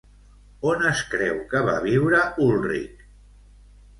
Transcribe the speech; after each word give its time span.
On 0.69 0.79
es 0.91 1.01
creu 1.11 1.35
que 1.51 1.61
va 1.69 1.77
viure 1.85 2.23
Ulrich? 2.47 3.07